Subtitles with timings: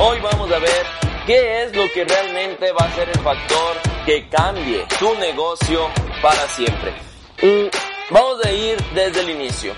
[0.00, 0.86] Hoy vamos a ver
[1.26, 5.88] qué es lo que realmente va a ser el factor que cambie tu negocio
[6.22, 6.94] para siempre.
[7.42, 7.68] Y
[8.08, 9.74] vamos a ir desde el inicio.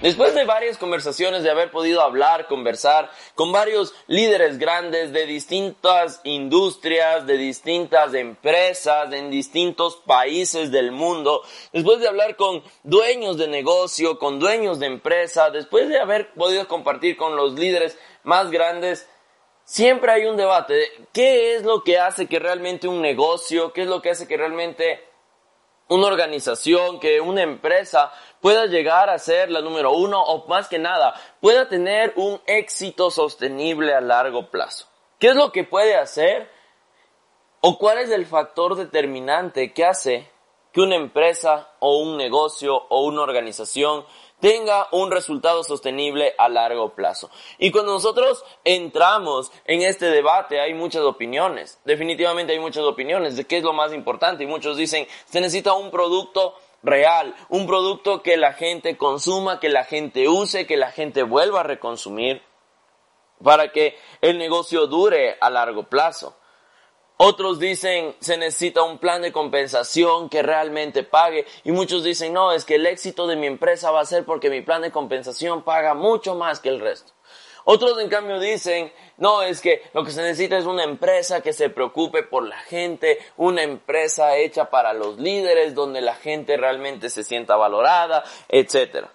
[0.00, 6.22] Después de varias conversaciones, de haber podido hablar, conversar con varios líderes grandes de distintas
[6.24, 11.42] industrias, de distintas empresas, en distintos países del mundo,
[11.74, 16.66] después de hablar con dueños de negocio, con dueños de empresa, después de haber podido
[16.68, 19.06] compartir con los líderes más grandes,
[19.68, 23.82] siempre hay un debate de qué es lo que hace que realmente un negocio, qué
[23.82, 25.06] es lo que hace que realmente
[25.88, 28.10] una organización, que una empresa
[28.40, 33.10] pueda llegar a ser la número uno o más que nada, pueda tener un éxito
[33.10, 34.86] sostenible a largo plazo.
[35.18, 36.50] ¿Qué es lo que puede hacer?
[37.60, 40.30] ¿O cuál es el factor determinante que hace
[40.72, 44.04] que una empresa o un negocio o una organización
[44.40, 47.30] tenga un resultado sostenible a largo plazo.
[47.58, 53.46] Y cuando nosotros entramos en este debate hay muchas opiniones, definitivamente hay muchas opiniones de
[53.46, 58.22] qué es lo más importante y muchos dicen se necesita un producto real, un producto
[58.22, 62.42] que la gente consuma, que la gente use, que la gente vuelva a reconsumir
[63.42, 66.37] para que el negocio dure a largo plazo.
[67.20, 72.52] Otros dicen se necesita un plan de compensación que realmente pague y muchos dicen no,
[72.52, 75.62] es que el éxito de mi empresa va a ser porque mi plan de compensación
[75.62, 77.12] paga mucho más que el resto.
[77.64, 81.52] Otros en cambio dicen, no, es que lo que se necesita es una empresa que
[81.52, 87.10] se preocupe por la gente, una empresa hecha para los líderes, donde la gente realmente
[87.10, 89.12] se sienta valorada, etcétera.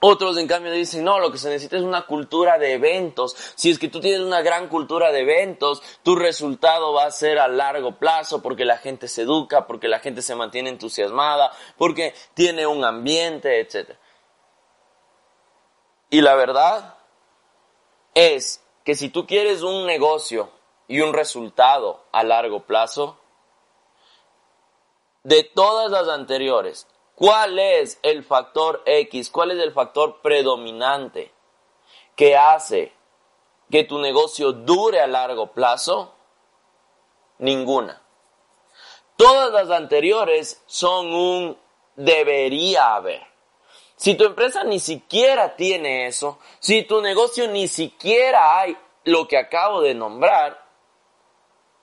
[0.00, 3.34] Otros, en cambio, dicen, no, lo que se necesita es una cultura de eventos.
[3.54, 7.38] Si es que tú tienes una gran cultura de eventos, tu resultado va a ser
[7.38, 12.14] a largo plazo porque la gente se educa, porque la gente se mantiene entusiasmada, porque
[12.34, 13.96] tiene un ambiente, etc.
[16.10, 16.98] Y la verdad
[18.14, 20.50] es que si tú quieres un negocio
[20.88, 23.18] y un resultado a largo plazo,
[25.24, 29.30] de todas las anteriores, ¿cuál es el factor X?
[29.30, 31.32] ¿Cuál es el factor predominante
[32.14, 32.92] que hace
[33.68, 36.14] que tu negocio dure a largo plazo?
[37.38, 38.00] Ninguna.
[39.16, 41.58] Todas las anteriores son un
[41.96, 43.26] debería haber.
[43.96, 49.38] Si tu empresa ni siquiera tiene eso, si tu negocio ni siquiera hay lo que
[49.38, 50.62] acabo de nombrar,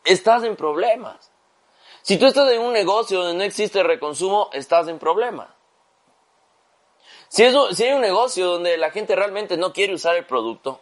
[0.06, 1.33] estás en problemas.
[2.04, 5.48] Si tú estás en un negocio donde no existe reconsumo, estás en problemas.
[7.30, 10.82] Si, si hay un negocio donde la gente realmente no quiere usar el producto,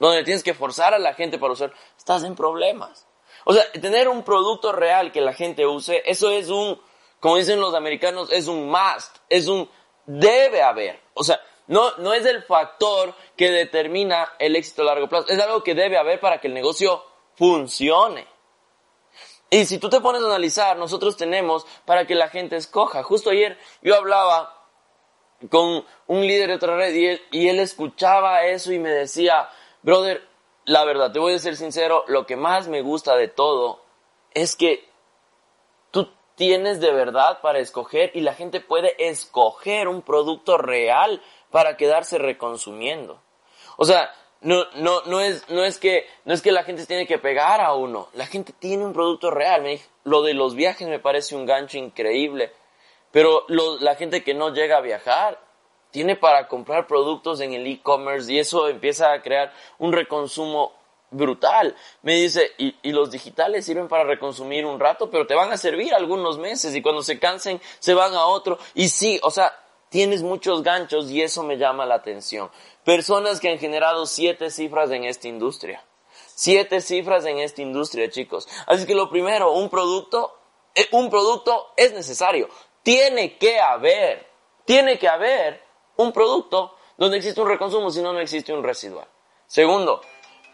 [0.00, 3.06] donde tienes que forzar a la gente para usar, estás en problemas.
[3.44, 6.80] O sea, tener un producto real que la gente use, eso es un,
[7.20, 9.68] como dicen los americanos, es un must, es un
[10.06, 10.98] debe haber.
[11.12, 15.38] O sea, no, no es el factor que determina el éxito a largo plazo, es
[15.38, 17.04] algo que debe haber para que el negocio
[17.36, 18.26] funcione.
[19.50, 23.02] Y si tú te pones a analizar, nosotros tenemos para que la gente escoja.
[23.02, 24.54] Justo ayer yo hablaba
[25.50, 29.48] con un líder de otra red y él, y él escuchaba eso y me decía,
[29.82, 30.26] brother,
[30.64, 33.82] la verdad, te voy a ser sincero, lo que más me gusta de todo
[34.34, 34.88] es que
[36.38, 41.20] tienes de verdad para escoger y la gente puede escoger un producto real
[41.50, 43.20] para quedarse reconsumiendo.
[43.76, 47.06] O sea, no, no, no es, no es que, no es que la gente tiene
[47.06, 48.08] que pegar a uno.
[48.14, 49.62] La gente tiene un producto real.
[49.62, 52.52] Me lo de los viajes me parece un gancho increíble.
[53.10, 55.40] Pero la gente que no llega a viajar
[55.90, 60.72] tiene para comprar productos en el e-commerce y eso empieza a crear un reconsumo
[61.10, 61.74] brutal.
[62.02, 65.56] Me dice, y, y, los digitales sirven para reconsumir un rato, pero te van a
[65.56, 68.58] servir algunos meses y cuando se cansen se van a otro.
[68.74, 69.58] Y sí, o sea,
[69.88, 72.50] tienes muchos ganchos y eso me llama la atención.
[72.88, 75.84] Personas que han generado siete cifras en esta industria.
[76.34, 78.48] Siete cifras en esta industria, chicos.
[78.66, 80.38] Así que lo primero, un producto,
[80.74, 82.48] eh, un producto es necesario.
[82.82, 84.26] Tiene que haber,
[84.64, 85.62] tiene que haber
[85.96, 89.06] un producto donde existe un reconsumo, si no, no existe un residual.
[89.46, 90.00] Segundo,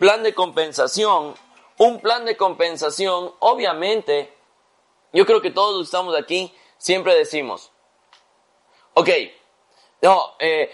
[0.01, 1.37] plan de compensación,
[1.79, 4.35] un plan de compensación, obviamente,
[5.13, 7.71] yo creo que todos los que estamos aquí siempre decimos,
[8.95, 9.11] ok,
[10.03, 10.69] no, eh,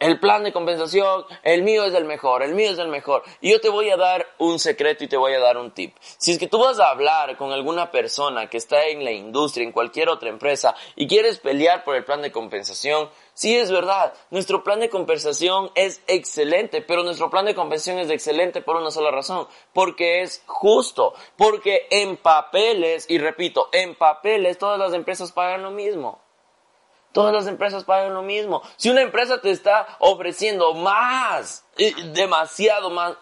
[0.00, 3.22] el plan de compensación, el mío es el mejor, el mío es el mejor.
[3.42, 5.94] Y yo te voy a dar un secreto y te voy a dar un tip.
[6.00, 9.64] Si es que tú vas a hablar con alguna persona que está en la industria,
[9.64, 14.14] en cualquier otra empresa, y quieres pelear por el plan de compensación, sí es verdad,
[14.30, 18.90] nuestro plan de compensación es excelente, pero nuestro plan de compensación es excelente por una
[18.90, 25.32] sola razón, porque es justo, porque en papeles, y repito, en papeles todas las empresas
[25.32, 26.29] pagan lo mismo.
[27.12, 28.62] Todas las empresas pagan lo mismo.
[28.76, 31.64] Si una empresa te está ofreciendo más,
[32.12, 33.16] demasiado más,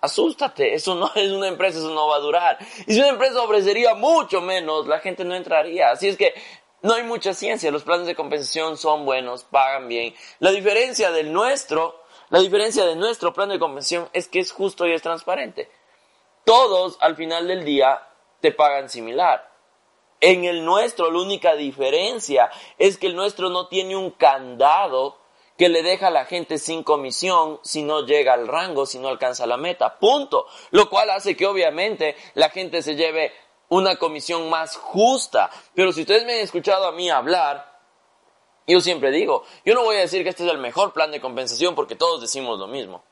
[0.00, 0.74] asústate.
[0.74, 2.58] Eso no es una empresa, eso no va a durar.
[2.86, 5.90] Y si una empresa ofrecería mucho menos, la gente no entraría.
[5.90, 6.34] Así es que
[6.82, 7.70] no hay mucha ciencia.
[7.70, 10.14] Los planes de compensación son buenos, pagan bien.
[10.38, 14.86] La diferencia del nuestro, la diferencia de nuestro plan de compensación es que es justo
[14.86, 15.70] y es transparente.
[16.44, 18.06] Todos al final del día
[18.40, 19.53] te pagan similar.
[20.26, 25.18] En el nuestro la única diferencia es que el nuestro no tiene un candado
[25.58, 29.08] que le deja a la gente sin comisión si no llega al rango, si no
[29.08, 29.98] alcanza la meta.
[29.98, 30.46] Punto.
[30.70, 33.34] Lo cual hace que obviamente la gente se lleve
[33.68, 35.50] una comisión más justa.
[35.74, 37.78] Pero si ustedes me han escuchado a mí hablar,
[38.66, 41.20] yo siempre digo, yo no voy a decir que este es el mejor plan de
[41.20, 43.04] compensación porque todos decimos lo mismo.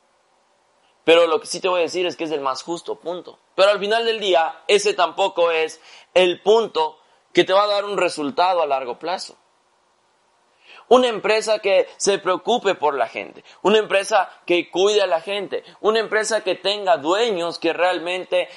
[1.05, 3.39] Pero lo que sí te voy a decir es que es el más justo, punto.
[3.55, 5.79] Pero al final del día, ese tampoco es
[6.15, 7.01] el punto
[7.33, 9.37] que te va a dar un resultado a largo plazo.
[10.89, 15.65] Una empresa que se preocupe por la gente, una empresa que cuide a la gente,
[15.81, 18.49] una empresa que tenga dueños que realmente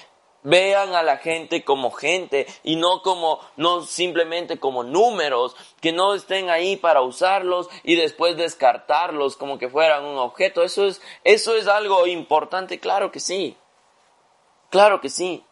[0.46, 6.14] vean a la gente como gente y no como, no simplemente como números, que no
[6.14, 10.64] estén ahí para usarlos y después descartarlos como que fueran un objeto.
[10.64, 13.58] Eso es, eso es algo importante, claro que sí.
[14.70, 15.44] Claro que sí.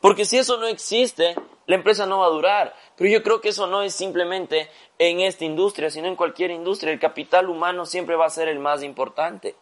[0.00, 1.34] Porque si eso no existe,
[1.66, 2.74] la empresa no va a durar.
[2.96, 6.92] Pero yo creo que eso no es simplemente en esta industria, sino en cualquier industria.
[6.92, 9.56] El capital humano siempre va a ser el más importante.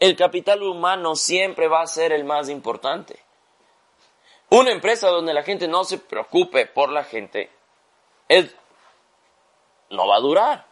[0.00, 3.18] El capital humano siempre va a ser el más importante.
[4.50, 7.50] Una empresa donde la gente no se preocupe por la gente
[9.90, 10.66] no va a durar.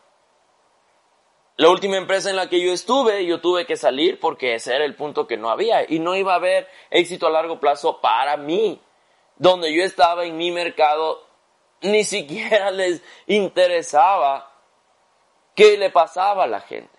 [1.56, 4.84] La última empresa en la que yo estuve, yo tuve que salir porque ese era
[4.84, 8.36] el punto que no había y no iba a haber éxito a largo plazo para
[8.36, 8.80] mí.
[9.42, 11.26] Donde yo estaba en mi mercado,
[11.80, 14.52] ni siquiera les interesaba
[15.56, 16.96] qué le pasaba a la gente.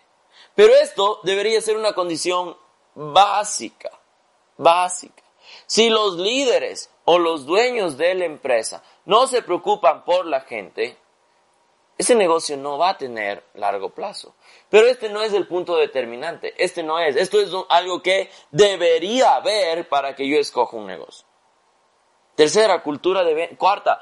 [0.53, 2.57] Pero esto debería ser una condición
[2.95, 3.91] básica,
[4.57, 5.23] básica.
[5.67, 10.97] Si los líderes o los dueños de la empresa no se preocupan por la gente,
[11.97, 14.35] ese negocio no va a tener largo plazo.
[14.69, 16.53] Pero este no es el punto determinante.
[16.57, 17.15] Este no es.
[17.15, 21.25] Esto es algo que debería haber para que yo escoja un negocio.
[22.35, 24.01] Tercera, cultura de cuarta,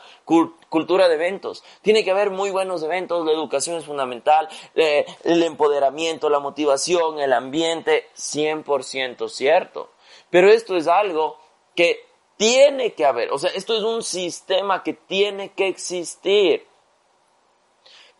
[0.70, 1.64] cultura de eventos.
[1.82, 7.20] Tiene que haber muy buenos eventos, la educación es fundamental, eh, el empoderamiento, la motivación,
[7.20, 9.92] el ambiente, 100% cierto.
[10.30, 11.38] Pero esto es algo
[11.76, 12.06] que
[12.38, 16.71] tiene que haber, o sea, esto es un sistema que tiene que existir.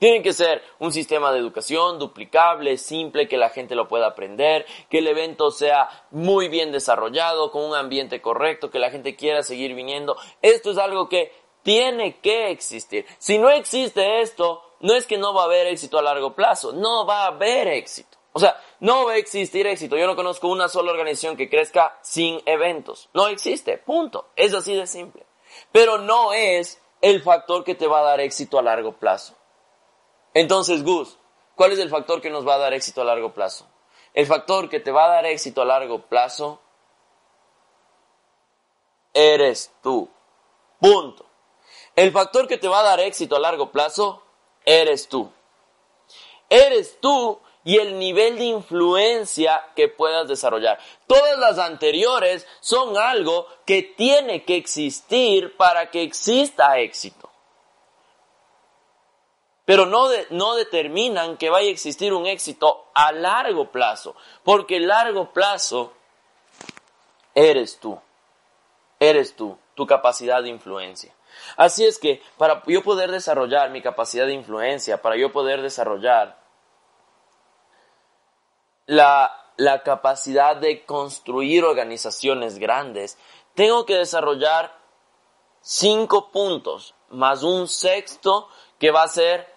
[0.02, 4.66] Tiene que ser un sistema de educación duplicable, simple, que la gente lo pueda aprender,
[4.90, 9.44] que el evento sea muy bien desarrollado, con un ambiente correcto, que la gente quiera
[9.44, 10.18] seguir viniendo.
[10.42, 11.32] Esto es algo que
[11.62, 13.06] tiene que existir.
[13.20, 16.72] Si no existe esto, no es que no va a haber éxito a largo plazo,
[16.72, 18.18] no va a haber éxito.
[18.34, 19.98] O sea, no va a existir éxito.
[19.98, 23.08] Yo no conozco una sola organización que crezca sin eventos.
[23.14, 24.30] No existe, punto.
[24.36, 25.28] Es así de simple.
[25.72, 29.36] Pero no es el factor que te va a dar éxito a largo plazo.
[30.34, 31.18] Entonces, Gus,
[31.56, 33.68] ¿cuál es el factor que nos va a dar éxito a largo plazo?
[34.14, 36.62] El factor que te va a dar éxito a largo plazo
[39.14, 40.10] eres tú.
[40.80, 41.26] Punto.
[41.96, 44.24] El factor que te va a dar éxito a largo plazo
[44.66, 45.32] eres tú.
[46.50, 50.80] Eres tú y el nivel de influencia que puedas desarrollar.
[51.08, 57.31] Todas las anteriores son algo que tiene que existir para que exista éxito
[59.72, 65.32] pero no, no determinan que vaya a existir un éxito a largo plazo, porque largo
[65.32, 65.94] plazo
[67.34, 67.98] eres tú,
[69.00, 71.16] eres tú, tu capacidad de influencia.
[71.56, 76.38] Así es que para yo poder desarrollar mi capacidad de influencia, para yo poder desarrollar
[78.88, 83.18] la, la capacidad de construir organizaciones grandes,
[83.56, 84.78] tengo que desarrollar
[85.62, 89.51] cinco puntos más un sexto que va a ser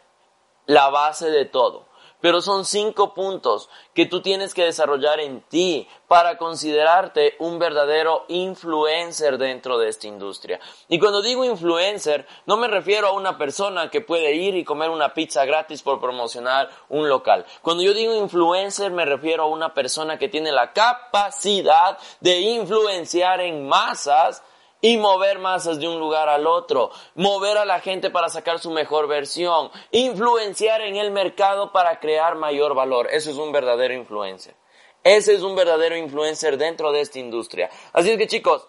[0.67, 1.87] la base de todo.
[2.25, 8.25] pero son cinco puntos que tú tienes que desarrollar en ti para considerarte un verdadero
[8.29, 10.59] influencer dentro de esta industria.
[10.89, 14.89] Y cuando digo influencer, no me refiero a una persona que puede ir y comer
[14.89, 17.45] una pizza gratis por promocionar un local.
[17.61, 23.43] Cuando yo digo influencer, me refiero a una persona que tiene la capacidad de influenciar
[23.43, 24.43] en masas
[24.81, 28.71] y mover masas de un lugar al otro, mover a la gente para sacar su
[28.71, 33.09] mejor versión, influenciar en el mercado para crear mayor valor.
[33.11, 34.55] Eso es un verdadero influencer.
[35.03, 37.71] Ese es un verdadero influencer dentro de esta industria.
[37.93, 38.67] Así es que chicos,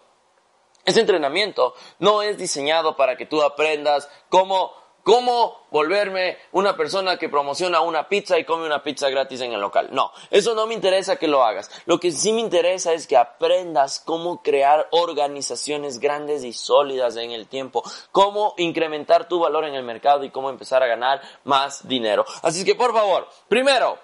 [0.85, 7.29] ese entrenamiento no es diseñado para que tú aprendas cómo ¿Cómo volverme una persona que
[7.29, 9.89] promociona una pizza y come una pizza gratis en el local?
[9.91, 11.69] No, eso no me interesa que lo hagas.
[11.85, 17.29] Lo que sí me interesa es que aprendas cómo crear organizaciones grandes y sólidas en
[17.29, 21.87] el tiempo, cómo incrementar tu valor en el mercado y cómo empezar a ganar más
[21.87, 22.25] dinero.
[22.41, 23.99] Así que por favor, primero,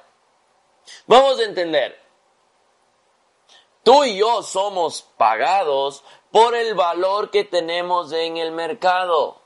[1.08, 2.00] vamos a entender,
[3.81, 9.40] tú y yo somos pagados por el valor que tenemos en el mercado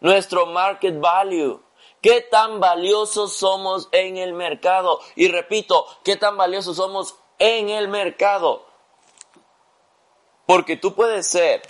[0.00, 1.60] nuestro market value.
[2.00, 5.00] ¿Qué tan valiosos somos en el mercado?
[5.16, 8.66] Y repito, ¿qué tan valiosos somos en el mercado?
[10.46, 11.62] Porque tú puedes ser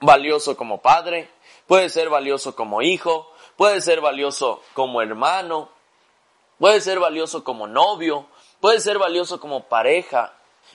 [0.00, 1.30] valioso como padre,
[1.66, 5.70] puedes ser valioso como hijo, puedes ser valioso como hermano,
[6.58, 8.26] puedes ser valioso como novio,
[8.60, 10.34] puedes ser valioso como pareja,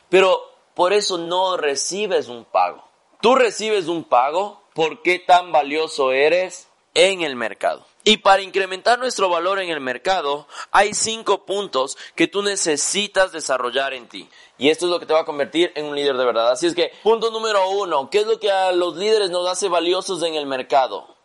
[0.09, 0.41] pero
[0.73, 2.83] por eso no recibes un pago.
[3.21, 7.85] Tú recibes un pago por qué tan valioso eres en el mercado.
[8.03, 13.93] Y para incrementar nuestro valor en el mercado, hay cinco puntos que tú necesitas desarrollar
[13.93, 14.27] en ti.
[14.57, 16.51] Y esto es lo que te va a convertir en un líder de verdad.
[16.51, 19.69] Así es que, punto número uno, ¿qué es lo que a los líderes nos hace
[19.69, 21.15] valiosos en el mercado?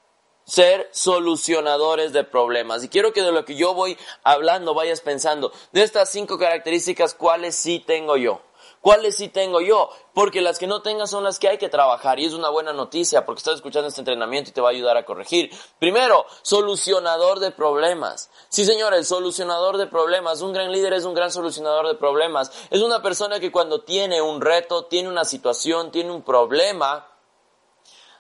[0.44, 2.84] Ser solucionadores de problemas.
[2.84, 7.14] Y quiero que de lo que yo voy hablando vayas pensando, de estas cinco características,
[7.14, 8.42] ¿cuáles sí tengo yo?
[8.86, 9.90] ¿Cuáles sí tengo yo?
[10.14, 12.72] Porque las que no tengas son las que hay que trabajar y es una buena
[12.72, 15.50] noticia porque estás escuchando este entrenamiento y te va a ayudar a corregir.
[15.80, 18.30] Primero, solucionador de problemas.
[18.48, 20.40] Sí, señor, el solucionador de problemas.
[20.40, 22.52] Un gran líder es un gran solucionador de problemas.
[22.70, 27.08] Es una persona que cuando tiene un reto, tiene una situación, tiene un problema,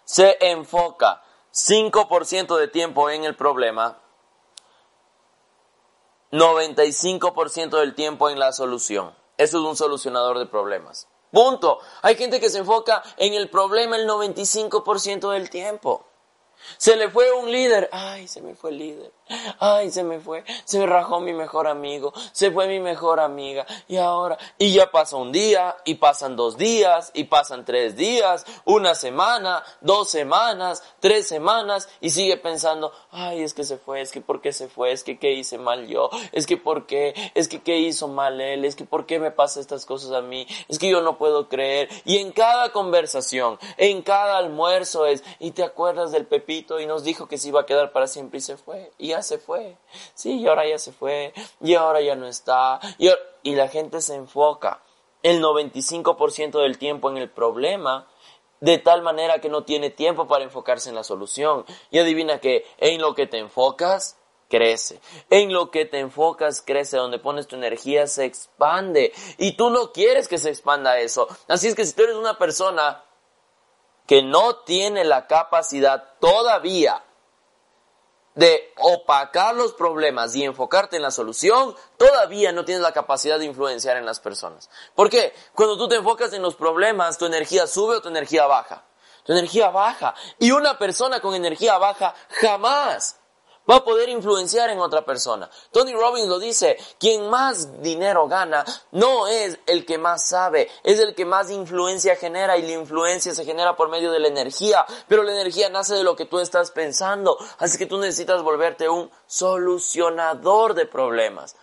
[0.02, 1.22] se enfoca
[1.54, 4.00] 5% de tiempo en el problema,
[6.32, 9.14] 95% del tiempo en la solución.
[9.36, 11.08] Eso es un solucionador de problemas.
[11.30, 11.80] Punto.
[12.02, 16.06] Hay gente que se enfoca en el problema el 95% del tiempo.
[16.78, 17.88] Se le fue un líder.
[17.92, 19.12] Ay, se me fue el líder.
[19.58, 20.44] Ay, se me fue.
[20.64, 22.12] Se me rajó mi mejor amigo.
[22.32, 23.66] Se fue mi mejor amiga.
[23.88, 28.44] Y ahora, y ya pasa un día, y pasan dos días, y pasan tres días,
[28.64, 34.12] una semana, dos semanas, tres semanas, y sigue pensando, ay, es que se fue, es
[34.12, 37.14] que por qué se fue, es que qué hice mal yo, es que por qué,
[37.34, 40.22] es que qué hizo mal él, es que por qué me pasa estas cosas a
[40.22, 41.88] mí, es que yo no puedo creer.
[42.04, 47.04] Y en cada conversación, en cada almuerzo es, y te acuerdas del Pepito y nos
[47.04, 48.92] dijo que se iba a quedar para siempre y se fue.
[48.98, 49.76] Y ya se fue.
[50.14, 51.32] Sí, y ahora ya se fue.
[51.60, 52.80] Y ahora ya no está.
[52.98, 53.10] Y,
[53.42, 54.82] y la gente se enfoca
[55.22, 58.06] el 95% del tiempo en el problema
[58.60, 61.64] de tal manera que no tiene tiempo para enfocarse en la solución.
[61.90, 64.16] Y adivina que en lo que te enfocas,
[64.48, 65.00] crece.
[65.30, 66.96] En lo que te enfocas, crece.
[66.96, 69.12] Donde pones tu energía, se expande.
[69.38, 71.28] Y tú no quieres que se expanda eso.
[71.48, 73.04] Así es que si tú eres una persona
[74.06, 77.02] que no tiene la capacidad todavía
[78.36, 83.46] de opacar los problemas y enfocarte en la solución, todavía no tienes la capacidad de
[83.46, 84.70] influenciar en las personas.
[84.94, 85.34] ¿Por qué?
[85.54, 88.84] Cuando tú te enfocas en los problemas, tu energía sube o tu energía baja.
[89.24, 90.14] Tu energía baja.
[90.38, 93.18] Y una persona con energía baja jamás
[93.68, 95.50] va a poder influenciar en otra persona.
[95.72, 100.98] Tony Robbins lo dice, quien más dinero gana no es el que más sabe, es
[101.00, 104.86] el que más influencia genera y la influencia se genera por medio de la energía,
[105.08, 108.88] pero la energía nace de lo que tú estás pensando, así que tú necesitas volverte
[108.88, 111.56] un solucionador de problemas.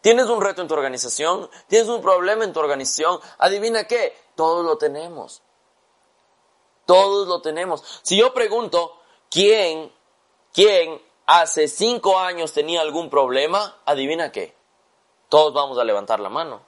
[0.00, 1.48] ¿Tienes un reto en tu organización?
[1.66, 3.18] ¿Tienes un problema en tu organización?
[3.38, 5.40] Adivina qué, todos lo tenemos.
[6.84, 7.82] Todos lo tenemos.
[8.02, 8.98] Si yo pregunto,
[9.30, 9.90] ¿quién,
[10.52, 14.54] quién hace cinco años tenía algún problema, adivina qué.
[15.28, 16.62] Todos vamos a levantar la mano.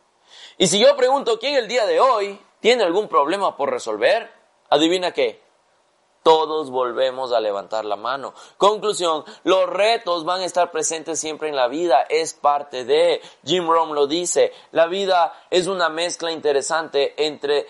[0.59, 4.31] Y si yo pregunto quién el día de hoy tiene algún problema por resolver,
[4.71, 5.45] adivina qué.
[6.23, 8.35] Todos volvemos a levantar la mano.
[8.57, 13.69] Conclusión, los retos van a estar presentes siempre en la vida, es parte de, Jim
[13.69, 17.69] Rome lo dice, la vida es una mezcla interesante entre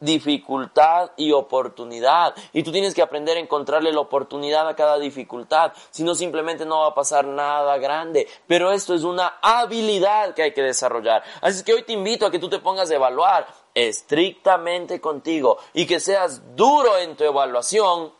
[0.00, 2.34] dificultad y oportunidad.
[2.52, 5.72] Y tú tienes que aprender a encontrarle la oportunidad a cada dificultad.
[5.90, 8.28] Si no, simplemente no va a pasar nada grande.
[8.46, 11.22] Pero esto es una habilidad que hay que desarrollar.
[11.40, 15.86] Así que hoy te invito a que tú te pongas a evaluar estrictamente contigo y
[15.86, 18.12] que seas duro en tu evaluación.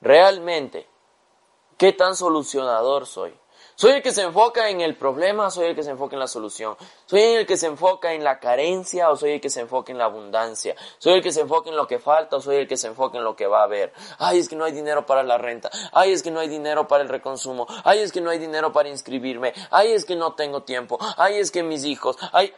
[0.00, 0.88] Realmente,
[1.76, 3.34] ¿qué tan solucionador soy?
[3.80, 6.26] Soy el que se enfoca en el problema, soy el que se enfoca en la
[6.26, 6.76] solución.
[7.06, 9.98] Soy el que se enfoca en la carencia o soy el que se enfoca en
[9.98, 10.74] la abundancia.
[10.98, 13.18] Soy el que se enfoca en lo que falta o soy el que se enfoca
[13.18, 13.92] en lo que va a haber.
[14.18, 15.70] Ay, es que no hay dinero para la renta.
[15.92, 17.68] Ay, es que no hay dinero para el reconsumo.
[17.84, 19.54] Ay, es que no hay dinero para inscribirme.
[19.70, 20.98] Ay, es que no tengo tiempo.
[21.16, 22.16] Ay, es que mis hijos.
[22.32, 22.52] Ay,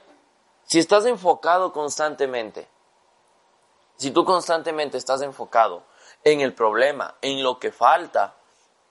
[0.65, 2.67] si estás enfocado constantemente,
[3.97, 5.83] si tú constantemente estás enfocado
[6.25, 8.40] en el problema, en lo que falta,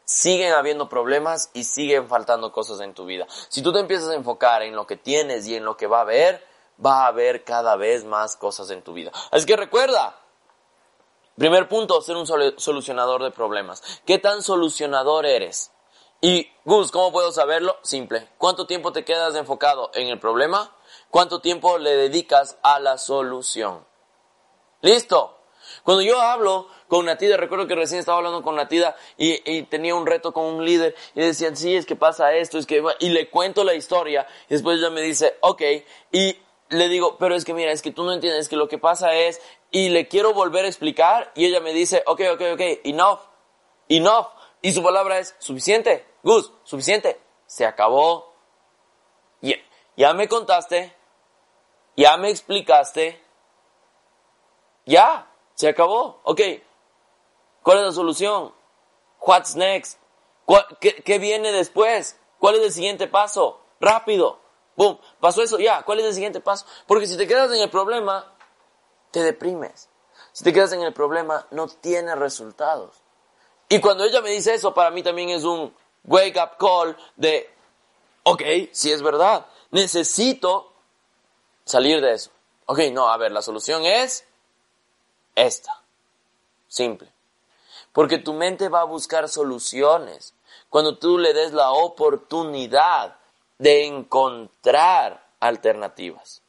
[0.10, 3.28] siguen habiendo problemas y siguen faltando cosas en tu vida.
[3.48, 6.00] Si tú te empiezas a enfocar en lo que tienes y en lo que va
[6.00, 6.44] a haber,
[6.84, 9.12] va a haber cada vez más cosas en tu vida.
[9.30, 10.20] Así que recuerda,
[11.38, 13.84] primer punto, ser un solucionador de problemas.
[14.04, 15.72] ¿Qué tan solucionador eres?
[16.22, 17.78] Y Gus, ¿cómo puedo saberlo?
[17.84, 18.30] Simple.
[18.40, 20.76] ¿Cuánto tiempo te quedas enfocado en el problema?
[21.12, 23.86] ¿Cuánto tiempo le dedicas a la solución?
[24.82, 25.39] ¿Listo?
[25.90, 29.96] Cuando yo hablo con Natida, recuerdo que recién estaba hablando con Natida y, y, tenía
[29.96, 33.10] un reto con un líder y decían, sí, es que pasa esto, es que, y
[33.10, 35.64] le cuento la historia y después ella me dice, ok,
[36.12, 36.38] y
[36.70, 39.16] le digo, pero es que mira, es que tú no entiendes que lo que pasa
[39.16, 39.42] es,
[39.72, 43.22] y le quiero volver a explicar y ella me dice, ok, ok, ok, enough,
[43.88, 44.28] enough,
[44.62, 48.36] y su palabra es suficiente, Gus, suficiente, se acabó,
[49.42, 49.56] ya,
[49.98, 50.96] ya me contaste,
[51.98, 53.20] ya me explicaste,
[54.86, 55.29] ya,
[55.60, 56.22] se acabó.
[56.24, 56.40] Ok.
[57.64, 58.54] ¿Cuál es la solución?
[59.20, 60.00] What's next?
[60.80, 62.18] Qué, viene después?
[62.40, 63.60] ¿Cuál es el siguiente paso?
[63.82, 64.40] Rápido.
[64.78, 64.98] Boom.
[65.20, 65.84] Pasó eso, ya.
[65.84, 66.66] ¿Cuál es el siguiente paso?
[66.88, 68.34] Porque si te quedas en el problema,
[69.12, 69.90] te deprimes.
[70.32, 72.96] Si te quedas en el problema, no tienes resultados.
[73.68, 75.76] Y cuando ella me dice eso, para mí también es un
[76.06, 77.54] wake up call de,
[78.24, 80.72] ok, si es verdad, necesito
[81.66, 82.32] salir de eso.
[82.66, 84.24] Ok, no, a ver, la solución es
[85.46, 85.82] esta.
[86.68, 87.12] Simple.
[87.92, 90.34] Porque tu mente va a buscar soluciones
[90.70, 93.18] cuando tú le des la oportunidad
[93.58, 96.42] de encontrar alternativas.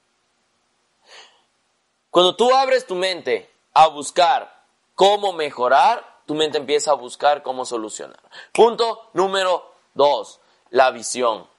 [2.10, 7.64] Cuando tú abres tu mente a buscar cómo mejorar, tu mente empieza a buscar cómo
[7.64, 8.20] solucionar.
[8.52, 11.49] Punto número dos, la visión.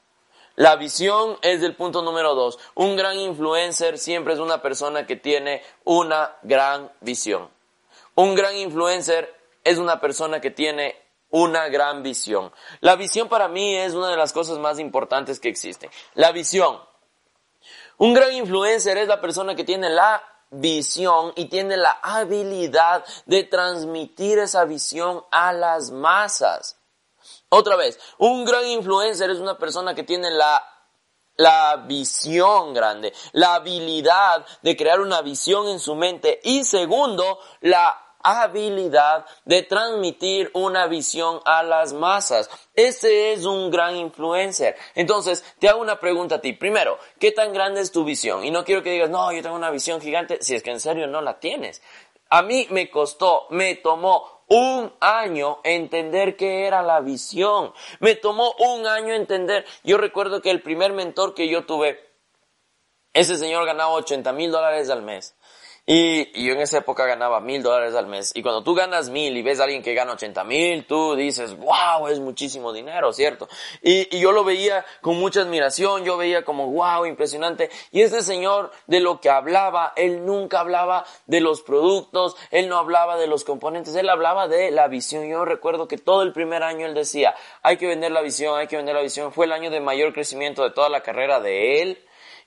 [0.56, 2.60] La visión es el punto número dos.
[2.76, 7.50] Un gran influencer siempre es una persona que tiene una gran visión.
[8.16, 9.34] Un gran influencer
[9.64, 10.96] es una persona que tiene
[11.30, 12.52] una gran visión.
[12.82, 15.90] La visión para mí es una de las cosas más importantes que existen.
[16.16, 16.80] La visión.
[17.98, 23.44] Un gran influencer es la persona que tiene la visión y tiene la habilidad de
[23.44, 26.81] transmitir esa visión a las masas.
[27.54, 30.64] Otra vez, un gran influencer es una persona que tiene la,
[31.36, 38.16] la visión grande, la habilidad de crear una visión en su mente y segundo, la
[38.24, 42.50] habilidad de transmitir una visión a las masas.
[42.74, 44.78] Ese es un gran influencer.
[44.96, 46.54] Entonces, te hago una pregunta a ti.
[46.54, 48.46] Primero, ¿qué tan grande es tu visión?
[48.46, 50.80] Y no quiero que digas, no, yo tengo una visión gigante, si es que en
[50.80, 51.82] serio no la tienes.
[52.30, 57.74] A mí me costó, me tomó un año entender qué era la visión.
[58.02, 59.66] Me tomó un año entender.
[59.86, 61.98] Yo recuerdo que el primer mentor que yo tuve,
[63.14, 65.38] ese señor ganaba 80 mil dólares al mes.
[65.86, 68.32] Y, yo en esa época ganaba mil dólares al mes.
[68.36, 71.58] Y cuando tú ganas mil y ves a alguien que gana ochenta mil, tú dices,
[71.58, 73.50] wow, es muchísimo dinero, ¿cierto?
[73.82, 77.70] Y, y, yo lo veía con mucha admiración, yo veía como, wow, impresionante.
[77.92, 82.78] Y este señor de lo que hablaba, él nunca hablaba de los productos, él no
[82.78, 85.28] hablaba de los componentes, él hablaba de la visión.
[85.28, 88.68] Yo recuerdo que todo el primer año él decía, hay que vender la visión, hay
[88.68, 89.34] que vender la visión.
[89.34, 92.06] Fue el año de mayor crecimiento de toda la carrera de él.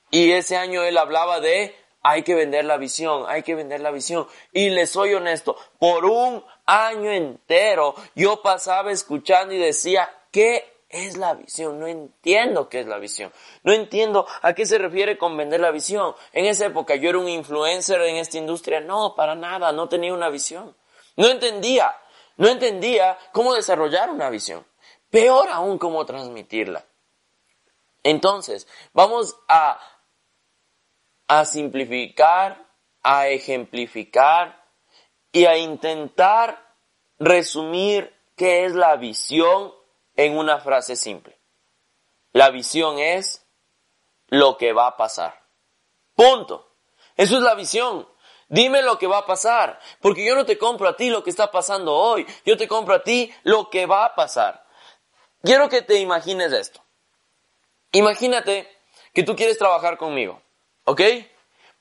[0.09, 1.75] Y ese año él hablaba de
[2.07, 4.27] hay que vender la visión, hay que vender la visión.
[4.53, 11.17] Y les soy honesto, por un año entero yo pasaba escuchando y decía, ¿qué es
[11.17, 11.79] la visión?
[11.79, 13.33] No entiendo qué es la visión.
[13.63, 16.13] No entiendo a qué se refiere con vender la visión.
[16.31, 18.81] En esa época yo era un influencer en esta industria.
[18.81, 20.75] No, para nada, no tenía una visión.
[21.15, 21.91] No entendía,
[22.37, 24.63] no entendía cómo desarrollar una visión.
[25.09, 26.85] Peor aún cómo transmitirla.
[28.03, 29.79] Entonces, vamos a
[31.27, 32.65] a simplificar,
[33.03, 34.63] a ejemplificar
[35.31, 36.75] y a intentar
[37.19, 39.73] resumir qué es la visión
[40.15, 41.37] en una frase simple.
[42.31, 43.45] La visión es
[44.27, 45.41] lo que va a pasar.
[46.15, 46.75] Punto.
[47.15, 48.07] Eso es la visión.
[48.47, 51.31] Dime lo que va a pasar, porque yo no te compro a ti lo que
[51.31, 54.65] está pasando hoy, yo te compro a ti lo que va a pasar.
[55.41, 56.83] Quiero que te imagines esto.
[57.91, 58.69] Imagínate
[59.13, 60.41] que tú quieres trabajar conmigo,
[60.85, 61.01] ¿ok?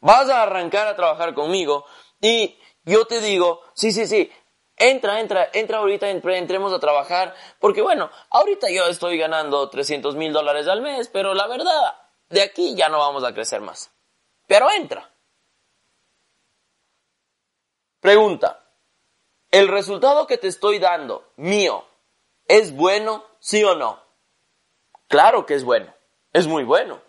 [0.01, 1.87] Vas a arrancar a trabajar conmigo
[2.21, 4.31] y yo te digo, sí, sí, sí,
[4.77, 10.33] entra, entra, entra ahorita, entremos a trabajar, porque bueno, ahorita yo estoy ganando 300 mil
[10.33, 11.97] dólares al mes, pero la verdad,
[12.29, 13.91] de aquí ya no vamos a crecer más.
[14.47, 15.11] Pero entra.
[18.01, 18.63] Pregunta,
[19.51, 21.87] ¿el resultado que te estoy dando, mío,
[22.47, 24.03] es bueno, sí o no?
[25.09, 25.95] Claro que es bueno,
[26.33, 27.01] es muy bueno.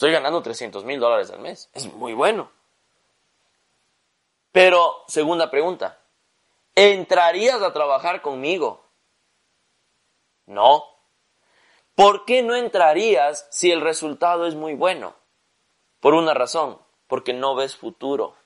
[0.00, 2.50] Estoy ganando 300 mil dólares al mes, es muy bueno.
[4.50, 6.00] Pero, segunda pregunta,
[6.74, 8.82] ¿entrarías a trabajar conmigo?
[10.46, 10.84] No.
[11.94, 15.12] ¿Por qué no entrarías si el resultado es muy bueno?
[16.00, 18.36] Por una razón, porque no ves futuro.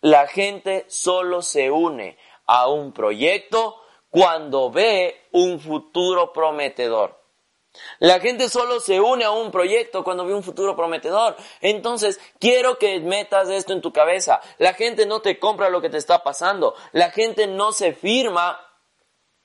[0.00, 7.25] La gente solo se une a un proyecto cuando ve un futuro prometedor.
[7.98, 11.36] La gente solo se une a un proyecto cuando ve un futuro prometedor.
[11.60, 14.40] Entonces, quiero que metas esto en tu cabeza.
[14.58, 16.74] La gente no te compra lo que te está pasando.
[16.92, 18.60] La gente no se firma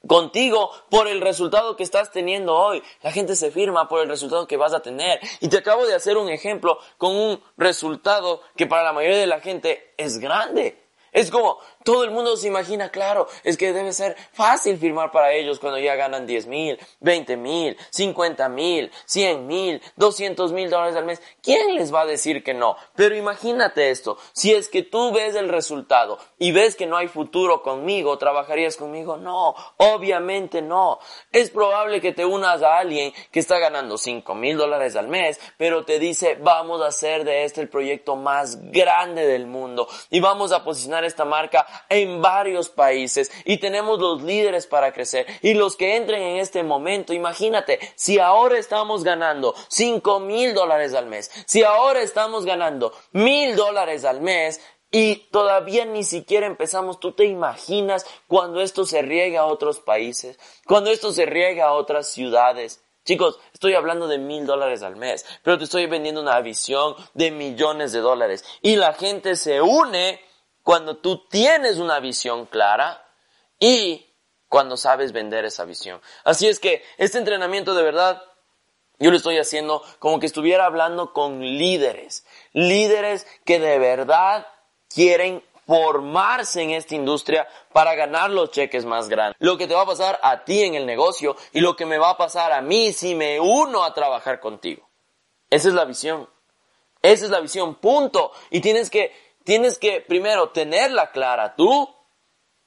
[0.08, 2.82] contigo por el resultado que estás teniendo hoy.
[3.02, 5.20] La gente se firma por el resultado que vas a tener.
[5.40, 9.28] Y te acabo de hacer un ejemplo con un resultado que para la mayoría de
[9.28, 10.82] la gente es grande.
[11.12, 15.34] Es como, todo el mundo se imagina, claro, es que debe ser fácil firmar para
[15.34, 20.96] ellos cuando ya ganan 10 mil, 20 mil, 50 mil, 100 mil, 200 mil dólares
[20.96, 21.22] al mes.
[21.42, 22.76] ¿Quién les va a decir que no?
[22.96, 27.08] Pero imagínate esto, si es que tú ves el resultado y ves que no hay
[27.08, 29.18] futuro conmigo, ¿trabajarías conmigo?
[29.18, 31.00] No, obviamente no.
[31.32, 35.40] Es probable que te unas a alguien que está ganando 5 mil dólares al mes,
[35.58, 40.20] pero te dice, vamos a hacer de este el proyecto más grande del mundo y
[40.20, 45.54] vamos a posicionar esta marca en varios países y tenemos los líderes para crecer y
[45.54, 51.08] los que entren en este momento, imagínate, si ahora estamos ganando 5 mil dólares al
[51.08, 57.00] mes, si ahora estamos ganando mil dólares al mes, y todavía ni siquiera empezamos.
[57.00, 60.38] ¿Tú te imaginas cuando esto se riega a otros países?
[60.68, 62.84] Cuando esto se riega a otras ciudades.
[63.04, 67.32] Chicos, estoy hablando de mil dólares al mes, pero te estoy vendiendo una visión de
[67.32, 68.44] millones de dólares.
[68.62, 70.20] Y la gente se une
[70.64, 73.06] cuando tú tienes una visión clara
[73.60, 74.08] y
[74.48, 76.02] cuando sabes vender esa visión.
[76.24, 78.22] Así es que este entrenamiento de verdad
[79.00, 84.46] yo lo estoy haciendo como que estuviera hablando con líderes, líderes que de verdad
[84.90, 89.38] quieren formarse en esta industria para ganar los cheques más grandes.
[89.40, 91.98] Lo que te va a pasar a ti en el negocio y lo que me
[91.98, 94.90] va a pasar a mí si me uno a trabajar contigo.
[95.50, 96.30] Esa es la visión.
[97.02, 98.32] Esa es la visión, punto.
[98.50, 101.90] Y tienes que tienes que primero tenerla clara tú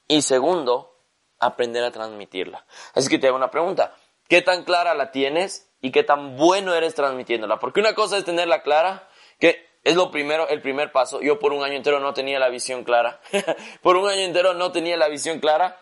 [0.07, 0.97] y segundo,
[1.39, 2.65] aprender a transmitirla.
[2.93, 3.95] Así que te hago una pregunta.
[4.27, 7.59] ¿Qué tan clara la tienes y qué tan bueno eres transmitiéndola?
[7.59, 9.07] Porque una cosa es tenerla clara,
[9.39, 11.21] que es lo primero, el primer paso.
[11.21, 13.21] Yo por un año entero no tenía la visión clara.
[13.81, 15.79] por un año entero no tenía la visión clara,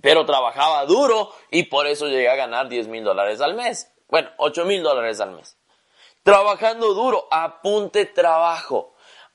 [0.00, 3.92] pero trabajaba duro y por eso llegué a ganar 10 mil dólares al mes.
[4.08, 5.58] Bueno, 8 mil dólares al mes.
[6.22, 8.91] Trabajando duro, apunte trabajo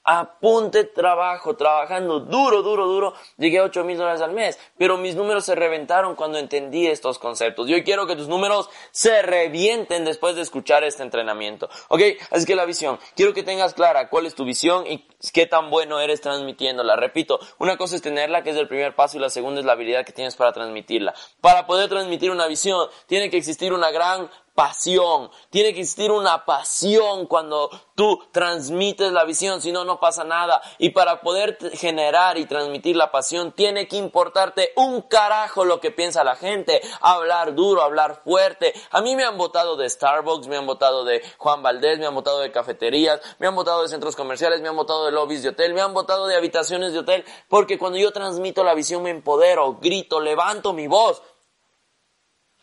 [0.07, 5.15] apunte trabajo, trabajando duro, duro, duro, llegué a 8 mil dólares al mes, pero mis
[5.15, 7.67] números se reventaron cuando entendí estos conceptos.
[7.67, 11.69] Yo quiero que tus números se revienten después de escuchar este entrenamiento.
[11.89, 12.01] ¿Ok?
[12.31, 15.69] Así que la visión, quiero que tengas clara cuál es tu visión y qué tan
[15.69, 16.95] bueno eres transmitiéndola.
[16.95, 19.73] Repito, una cosa es tenerla, que es el primer paso, y la segunda es la
[19.73, 21.13] habilidad que tienes para transmitirla.
[21.41, 25.29] Para poder transmitir una visión, tiene que existir una gran pasión.
[25.51, 30.59] Tiene que existir una pasión cuando tú transmites la visión, si no, no pasa nada.
[30.79, 35.91] Y para poder generar y transmitir la pasión, tiene que importarte un carajo lo que
[35.91, 36.81] piensa la gente.
[37.01, 38.73] Hablar duro, hablar fuerte.
[38.89, 42.15] A mí me han votado de Starbucks, me han votado de Juan Valdés, me han
[42.15, 45.49] votado de cafeterías, me han votado de centros comerciales, me han votado de lobbies de
[45.49, 49.11] hotel, me han votado de habitaciones de hotel, porque cuando yo transmito la visión me
[49.11, 51.21] empodero, grito, levanto mi voz.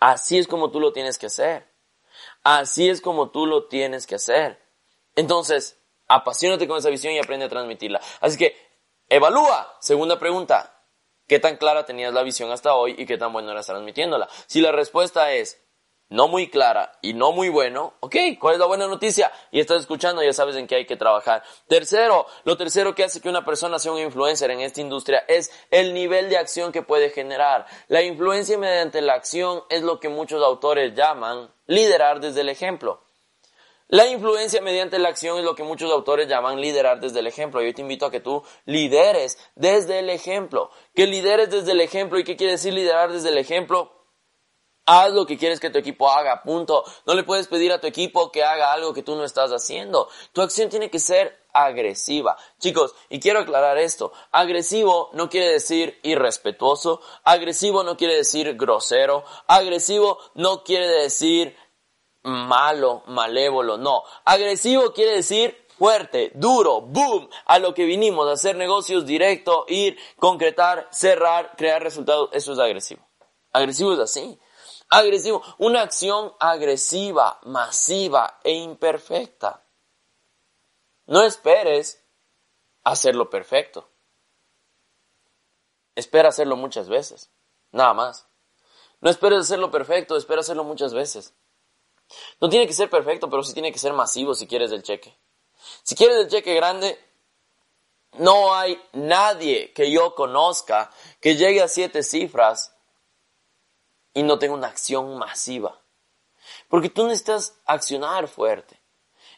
[0.01, 1.74] Así es como tú lo tienes que hacer.
[2.45, 4.63] Así es como tú lo tienes que hacer.
[5.17, 8.01] Entonces, apasionate con esa visión y aprende a transmitirla.
[8.21, 8.57] Así que,
[9.09, 9.77] evalúa.
[9.81, 10.71] Segunda pregunta.
[11.27, 14.29] ¿Qué tan clara tenías la visión hasta hoy y qué tan bueno eras transmitiéndola?
[14.47, 15.64] Si la respuesta es
[16.09, 19.33] no muy clara y no muy bueno, ok, ¿cuál es la buena noticia?
[19.51, 21.43] Y estás escuchando, ya sabes en qué hay que trabajar.
[21.67, 25.51] Tercero, lo tercero que hace que una persona sea un influencer en esta industria es
[25.71, 27.67] el nivel de acción que puede generar.
[27.89, 33.05] La influencia mediante la acción es lo que muchos autores llaman liderar desde el ejemplo.
[33.89, 37.63] La influencia mediante la acción es lo que muchos autores llaman liderar desde el ejemplo.
[37.63, 40.71] Yo te invito a que tú lideres desde el ejemplo.
[40.95, 42.19] Que lideres desde el ejemplo.
[42.19, 43.94] ¿Y qué quiere decir liderar desde el ejemplo?
[44.87, 46.85] Haz lo que quieres que tu equipo haga, punto.
[47.07, 50.09] No le puedes pedir a tu equipo que haga algo que tú no estás haciendo.
[50.33, 52.37] Tu acción tiene que ser agresiva.
[52.59, 54.13] Chicos, y quiero aclarar esto.
[54.31, 57.01] Agresivo no quiere decir irrespetuoso.
[57.23, 59.25] Agresivo no quiere decir grosero.
[59.47, 61.57] Agresivo no quiere decir
[62.23, 63.79] malo, malévolo.
[63.79, 64.03] No.
[64.27, 70.89] Agresivo quiere decir fuerte, duro, boom, a lo que vinimos, hacer negocios directo, ir, concretar,
[70.93, 72.29] cerrar, crear resultados.
[72.33, 73.03] Eso es agresivo.
[73.51, 74.39] Agresivo es así
[74.99, 79.63] agresivo, una acción agresiva, masiva e imperfecta.
[81.07, 82.03] No esperes
[82.83, 83.89] hacerlo perfecto.
[85.95, 87.31] Espera hacerlo muchas veces,
[87.73, 88.27] nada más.
[89.01, 91.35] No esperes hacerlo perfecto, espera hacerlo muchas veces.
[92.41, 95.17] No tiene que ser perfecto, pero sí tiene que ser masivo si quieres el cheque.
[95.83, 96.99] Si quieres el cheque grande,
[98.19, 102.74] no hay nadie que yo conozca que llegue a siete cifras
[104.15, 105.83] y no tengo una acción masiva.
[106.69, 108.81] Porque tú necesitas accionar fuerte.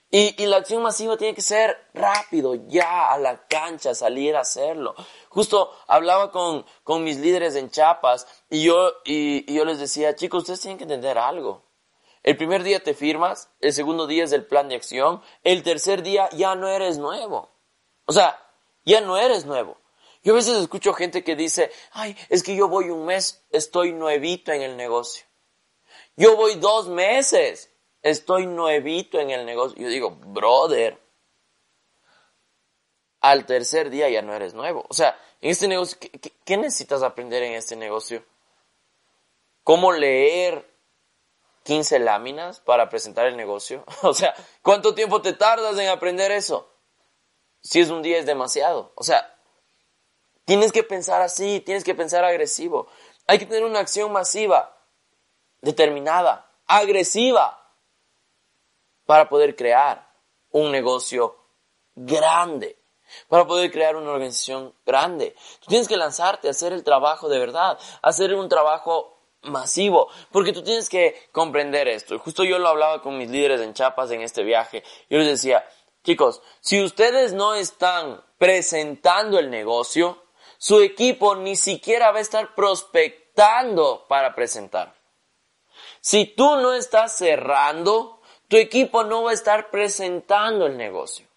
[0.09, 4.41] Y, y, la acción masiva tiene que ser rápido, ya a la cancha, salir a
[4.41, 4.95] hacerlo.
[5.31, 10.43] Justo hablaba con, con mis líderes en Chiapas y yo, y yo les decía, chicos,
[10.43, 11.67] ustedes tienen que entender algo.
[12.23, 16.03] El primer día te firmas, el segundo día es el plan de acción, el tercer
[16.03, 17.51] día ya no eres nuevo.
[18.05, 18.37] O sea,
[18.85, 19.79] ya no eres nuevo.
[20.27, 23.93] Yo a veces escucho gente que dice, ay, es que yo voy un mes, estoy
[23.93, 25.25] nuevito en el negocio.
[26.17, 27.71] Yo voy dos meses,
[28.03, 29.81] estoy nuevito en el negocio.
[29.81, 31.01] Yo digo, brother,
[33.21, 34.85] al tercer día ya no eres nuevo.
[34.89, 35.97] O sea, en este negocio,
[36.45, 38.25] ¿qué, necesitas aprender en este negocio?
[39.63, 40.69] ¿Cómo leer
[41.63, 43.85] 15 láminas para presentar el negocio?
[44.03, 46.69] O sea, ¿cuánto tiempo te tardas en aprender eso?
[47.63, 48.91] Si es un día es demasiado.
[48.97, 49.36] O sea,
[50.47, 52.87] Tienes que pensar así, tienes que pensar agresivo.
[53.27, 54.79] Hay que tener una acción masiva,
[55.61, 57.67] determinada, agresiva,
[59.07, 60.09] para poder crear
[60.51, 61.37] un negocio
[61.97, 62.79] grande,
[63.29, 65.35] para poder crear una organización grande.
[65.61, 70.53] Tú tienes que lanzarte a hacer el trabajo de verdad, hacer un trabajo masivo, porque
[70.53, 72.19] tú tienes que comprender esto.
[72.21, 74.85] Justo yo lo hablaba con mis líderes en Chiapas en este viaje.
[75.11, 75.65] Yo les decía,
[76.05, 80.23] chicos, si ustedes no están presentando el negocio,
[80.67, 84.97] su equipo ni siquiera va a estar prospectando para presentar.
[86.01, 91.29] Si tú no estás cerrando, tu equipo no va a estar presentando el negocio.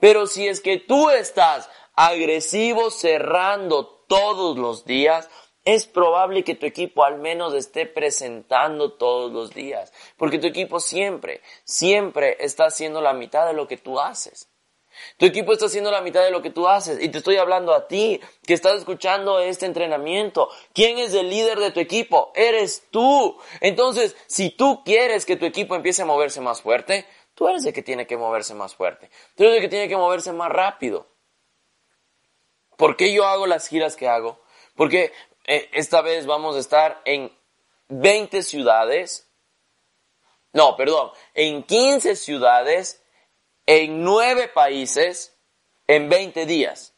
[0.00, 5.28] Pero si es que tú estás agresivo cerrando todos los días,
[5.66, 10.80] es probable que tu equipo al menos esté presentando todos los días, porque tu equipo
[10.80, 14.48] siempre, siempre está haciendo la mitad de lo que tú haces.
[15.16, 17.74] Tu equipo está haciendo la mitad de lo que tú haces y te estoy hablando
[17.74, 20.48] a ti que estás escuchando este entrenamiento.
[20.72, 22.32] ¿Quién es el líder de tu equipo?
[22.34, 23.38] Eres tú.
[23.60, 27.72] Entonces, si tú quieres que tu equipo empiece a moverse más fuerte, tú eres el
[27.72, 29.10] que tiene que moverse más fuerte.
[29.36, 31.06] Tú eres el que tiene que moverse más rápido.
[32.76, 34.40] ¿Por qué yo hago las giras que hago?
[34.74, 35.12] Porque
[35.46, 37.32] eh, esta vez vamos a estar en
[37.88, 39.28] 20 ciudades.
[40.52, 43.03] No, perdón, en 15 ciudades
[43.66, 45.36] en nueve países
[45.86, 46.94] en 20 días.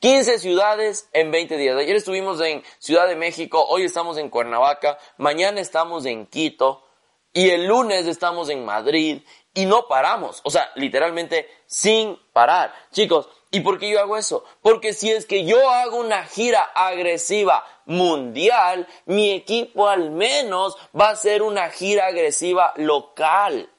[0.00, 1.76] 15 ciudades en 20 días.
[1.76, 6.84] Ayer estuvimos en Ciudad de México, hoy estamos en Cuernavaca, mañana estamos en Quito
[7.32, 9.22] y el lunes estamos en Madrid
[9.54, 10.40] y no paramos.
[10.42, 12.74] O sea, literalmente sin parar.
[12.90, 14.44] Chicos, ¿y por qué yo hago eso?
[14.60, 21.10] Porque si es que yo hago una gira agresiva mundial, mi equipo al menos va
[21.10, 23.70] a hacer una gira agresiva local.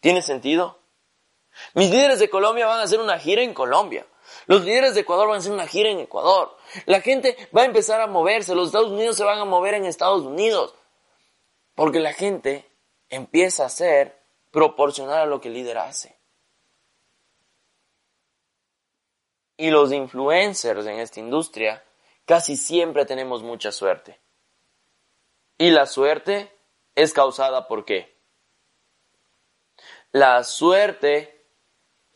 [0.00, 0.77] ¿Tiene sentido?
[1.74, 4.06] Mis líderes de Colombia van a hacer una gira en Colombia.
[4.46, 6.56] Los líderes de Ecuador van a hacer una gira en Ecuador.
[6.86, 8.54] La gente va a empezar a moverse.
[8.54, 10.74] Los Estados Unidos se van a mover en Estados Unidos.
[11.74, 12.70] Porque la gente
[13.08, 14.18] empieza a ser
[14.50, 16.18] proporcional a lo que el líder hace.
[19.56, 21.84] Y los influencers en esta industria
[22.24, 24.20] casi siempre tenemos mucha suerte.
[25.56, 26.52] Y la suerte
[26.94, 28.16] es causada por qué?
[30.12, 31.37] La suerte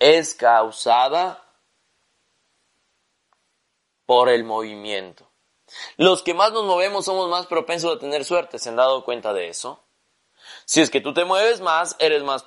[0.02, 1.44] es causada
[4.04, 5.30] por el movimiento.
[5.96, 8.58] Los que más nos movemos somos más propensos a tener suerte.
[8.58, 9.84] ¿Se han dado cuenta de eso?
[10.64, 12.44] Si es que tú te mueves más, eres más,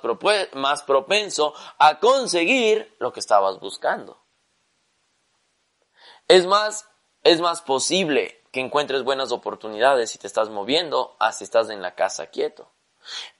[0.52, 4.22] más propenso a conseguir lo que estabas buscando.
[6.28, 6.86] Es más,
[7.22, 11.80] es más posible que encuentres buenas oportunidades si te estás moviendo a si estás en
[11.80, 12.70] la casa quieto.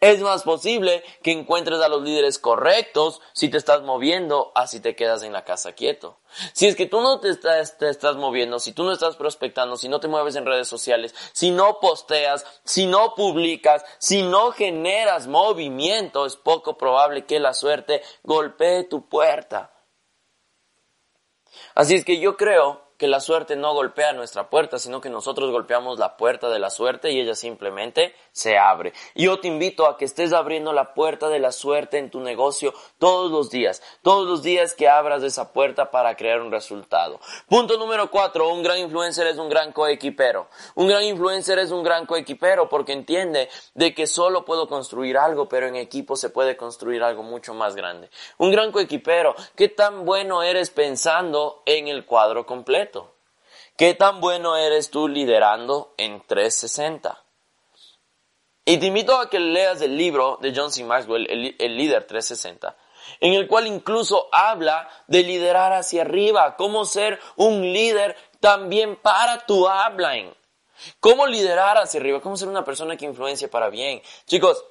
[0.01, 4.81] Es más posible que encuentres a los líderes correctos si te estás moviendo a si
[4.81, 6.19] te quedas en la casa quieto.
[6.53, 9.77] Si es que tú no te estás, te estás moviendo, si tú no estás prospectando,
[9.77, 14.53] si no te mueves en redes sociales, si no posteas, si no publicas, si no
[14.53, 19.73] generas movimiento, es poco probable que la suerte golpee tu puerta.
[21.75, 25.51] Así es que yo creo que la suerte no golpea nuestra puerta, sino que nosotros
[25.51, 28.93] golpeamos la puerta de la suerte y ella simplemente se abre.
[29.15, 32.73] Yo te invito a que estés abriendo la puerta de la suerte en tu negocio
[32.99, 37.21] todos los días, todos los días que abras esa puerta para crear un resultado.
[37.49, 40.49] Punto número cuatro, un gran influencer es un gran coequipero.
[40.75, 45.49] Un gran influencer es un gran coequipero porque entiende de que solo puedo construir algo,
[45.49, 48.11] pero en equipo se puede construir algo mucho más grande.
[48.39, 52.86] Un gran coequipero, ¿qué tan bueno eres pensando en el cuadro completo?
[53.77, 57.23] ¿Qué tan bueno eres tú liderando en 360?
[58.65, 60.83] Y te invito a que leas el libro de John C.
[60.83, 62.75] Maxwell, el, líder 360,
[63.21, 69.45] en el cual incluso habla de liderar hacia arriba, cómo ser un líder también para
[69.45, 70.35] tu upline.
[70.99, 74.03] Cómo liderar hacia arriba, cómo ser una persona que influencia para bien.
[74.27, 74.65] Chicos,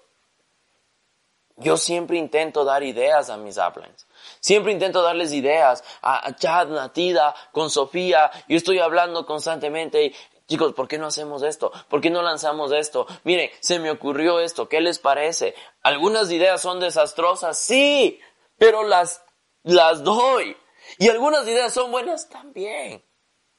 [1.58, 4.08] yo siempre intento dar ideas a mis uplines.
[4.46, 8.30] Siempre intento darles ideas a Chad, Natida, con Sofía.
[8.48, 10.16] Yo estoy hablando constantemente y,
[10.48, 11.72] chicos, ¿por qué no hacemos esto?
[11.90, 13.08] ¿Por qué no lanzamos esto?
[13.24, 14.70] Miren, se me ocurrió esto.
[14.70, 15.56] ¿Qué les parece?
[15.82, 18.20] Algunas ideas son desastrosas, sí,
[18.60, 19.24] pero las,
[19.64, 20.56] las doy.
[21.00, 23.04] Y algunas ideas son buenas también.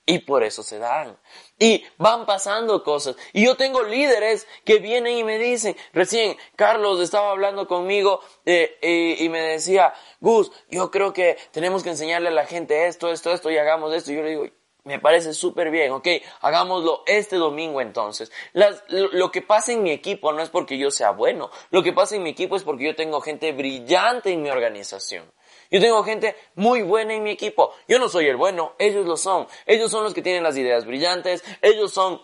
[0.09, 1.19] Y por eso se dan.
[1.59, 3.17] Y van pasando cosas.
[3.33, 9.17] Y yo tengo líderes que vienen y me dicen, recién Carlos estaba hablando conmigo eh,
[9.19, 13.33] y, me decía, Gus, yo creo que tenemos que enseñarle a la gente esto, esto,
[13.33, 14.13] esto y hagamos esto.
[14.13, 14.45] Y yo le digo,
[14.87, 16.07] me parece súper bien, ok,
[16.43, 18.31] hagámoslo este domingo entonces.
[18.53, 22.15] lo, que pasa en mi equipo no es porque yo sea bueno, lo que pasa
[22.15, 25.25] en mi equipo es porque yo tengo gente brillante en mi organización.
[25.71, 27.73] Yo tengo gente muy buena en mi equipo.
[27.89, 29.47] Yo no soy el bueno, ellos lo son.
[29.67, 32.21] Ellos son los que tienen las ideas brillantes, ellos son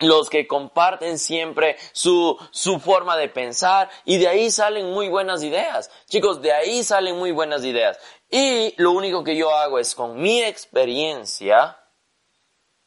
[0.00, 5.42] los que comparten siempre su, su forma de pensar y de ahí salen muy buenas
[5.42, 5.90] ideas.
[6.08, 7.98] Chicos, de ahí salen muy buenas ideas.
[8.30, 11.77] Y lo único que yo hago es con mi experiencia,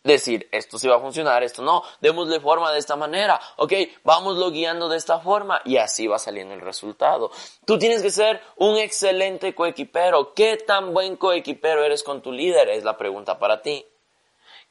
[0.04, 4.52] decir, esto sí va a funcionar, esto no, démosle forma de esta manera, ok, vámoslo
[4.52, 7.32] guiando de esta forma y así va saliendo el resultado.
[7.66, 10.34] Tú tienes que ser un excelente coequipero.
[10.34, 12.70] ¿Qué tan buen coequipero eres con tu líder?
[12.70, 13.86] Es la pregunta para ti.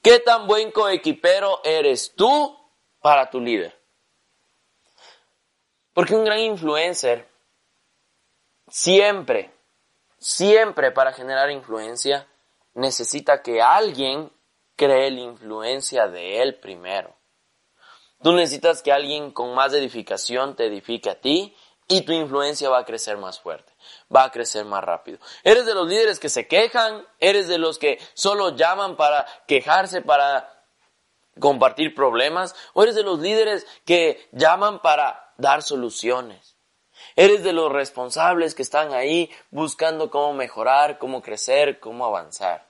[0.03, 2.57] ¿Qué tan buen coequipero eres tú
[3.01, 3.79] para tu líder?
[5.93, 7.29] Porque un gran influencer
[8.69, 9.53] siempre,
[10.19, 12.27] siempre para generar influencia
[12.75, 14.33] necesita que alguien
[14.81, 17.14] cree la influencia de Él primero.
[18.23, 21.55] Tú necesitas que alguien con más edificación te edifique a ti
[21.87, 23.71] y tu influencia va a crecer más fuerte,
[24.14, 25.19] va a crecer más rápido.
[25.45, 30.01] Eres de los líderes que se quejan, eres de los que solo llaman para quejarse,
[30.01, 30.64] para
[31.38, 36.57] compartir problemas, o eres de los líderes que llaman para dar soluciones.
[37.16, 42.69] Eres de los responsables que están ahí buscando cómo mejorar, cómo crecer, cómo avanzar.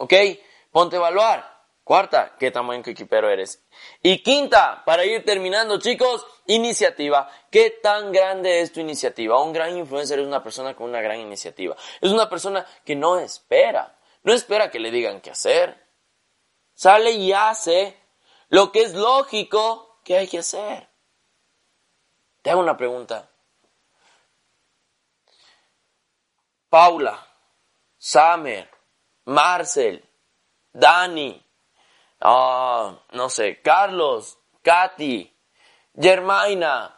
[0.00, 0.14] ¿Ok?
[0.72, 1.60] Ponte a evaluar.
[1.84, 3.62] Cuarta, ¿qué tamaño equipero eres?
[4.02, 7.30] Y quinta, para ir terminando, chicos, iniciativa.
[7.50, 9.42] ¿Qué tan grande es tu iniciativa?
[9.42, 11.76] Un gran influencer es una persona con una gran iniciativa.
[12.00, 13.98] Es una persona que no espera.
[14.22, 15.86] No espera que le digan qué hacer.
[16.72, 17.94] Sale y hace
[18.48, 20.88] lo que es lógico que hay que hacer.
[22.40, 23.30] Te hago una pregunta.
[26.70, 27.26] Paula,
[27.98, 28.70] Samer,
[29.24, 30.04] Marcel,
[30.72, 31.44] Dani,
[32.20, 35.32] ah, no sé, Carlos, Katy,
[35.98, 36.96] Germaina,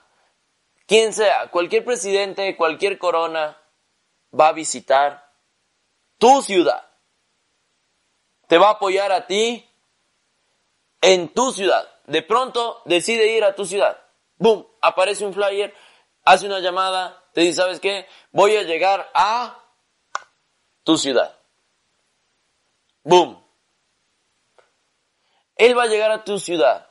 [0.87, 3.59] quien sea, cualquier presidente, cualquier corona
[4.39, 5.33] va a visitar
[6.19, 6.89] tu ciudad.
[8.47, 9.69] Te va a apoyar a ti
[11.01, 11.89] en tu ciudad.
[12.07, 13.99] De pronto decide ir a tu ciudad.
[14.37, 14.67] ¡Bum!
[14.81, 15.75] Aparece un flyer,
[16.25, 18.07] hace una llamada, te dice, ¿sabes qué?
[18.33, 19.59] Voy a llegar a
[20.85, 21.39] tu ciudad.
[23.05, 23.43] ¡Boom!
[25.57, 26.89] Él va a llegar a tu ciudad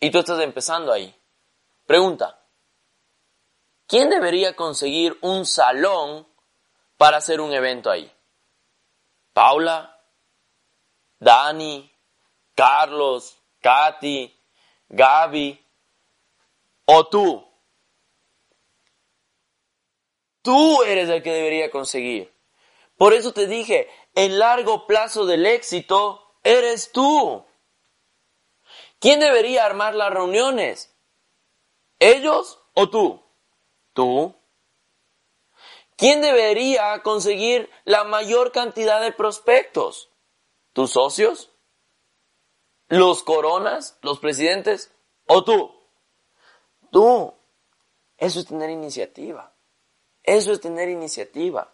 [0.00, 1.14] y tú estás empezando ahí.
[1.86, 2.38] Pregunta,
[3.86, 6.26] ¿quién debería conseguir un salón
[6.96, 8.10] para hacer un evento ahí?
[9.32, 10.00] ¿Paula?
[11.18, 11.90] ¿Dani?
[12.54, 13.36] ¿Carlos?
[13.60, 14.32] ¿Katy?
[14.88, 15.66] ¿Gaby?
[16.84, 17.44] ¿O tú?
[20.42, 22.32] Tú eres el que debería conseguir.
[22.96, 27.44] Por eso te dije, el largo plazo del éxito eres tú.
[29.00, 30.94] ¿Quién debería armar las reuniones?
[31.98, 33.22] ¿Ellos o tú?
[33.92, 34.34] Tú.
[35.96, 40.10] ¿Quién debería conseguir la mayor cantidad de prospectos?
[40.72, 41.52] ¿Tus socios?
[42.88, 43.98] ¿Los coronas?
[44.02, 44.92] ¿Los presidentes?
[45.26, 45.72] ¿O tú?
[46.90, 47.34] Tú.
[48.16, 49.54] Eso es tener iniciativa.
[50.22, 51.73] Eso es tener iniciativa.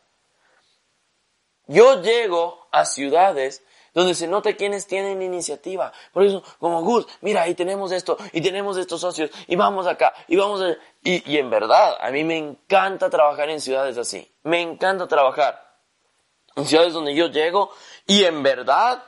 [1.70, 3.62] Yo llego a ciudades
[3.94, 5.92] donde se nota quienes tienen iniciativa.
[6.12, 10.12] Por eso, como Gus, mira, ahí tenemos esto, y tenemos estos socios, y vamos acá,
[10.26, 10.76] y vamos a...
[11.04, 14.28] Y, y en verdad, a mí me encanta trabajar en ciudades así.
[14.42, 15.78] Me encanta trabajar
[16.56, 17.70] en ciudades donde yo llego,
[18.04, 19.04] y en verdad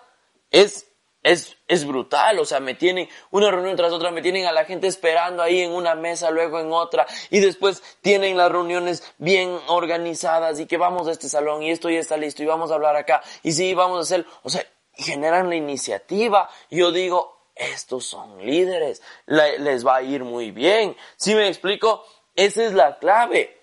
[0.52, 0.86] es
[1.22, 4.64] es, es brutal, o sea, me tienen una reunión tras otra, me tienen a la
[4.64, 9.56] gente esperando ahí en una mesa, luego en otra, y después tienen las reuniones bien
[9.68, 12.74] organizadas y que vamos a este salón y esto ya está listo y vamos a
[12.74, 14.64] hablar acá y sí, vamos a hacer, o sea,
[14.94, 16.48] generan la iniciativa.
[16.70, 20.96] Yo digo, estos son líderes, les va a ir muy bien.
[21.16, 22.04] Si me explico,
[22.34, 23.60] esa es la clave.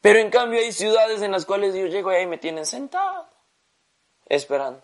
[0.00, 3.28] Pero en cambio hay ciudades en las cuales yo llego y ahí me tienen sentado,
[4.26, 4.82] esperando.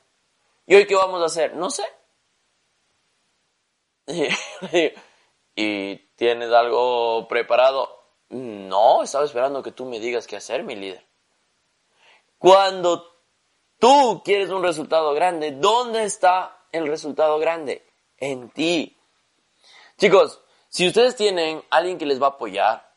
[0.67, 1.55] ¿Y hoy qué vamos a hacer?
[1.55, 1.85] No sé.
[5.57, 7.89] ¿Y tienes algo preparado?
[8.31, 11.07] No, estaba esperando que tú me digas qué hacer, mi líder.
[12.39, 13.07] Cuando
[13.79, 17.87] tú quieres un resultado grande, ¿dónde está el resultado grande?
[18.19, 18.99] En ti.
[19.97, 22.94] Chicos, si ustedes tienen alguien que les va a apoyar,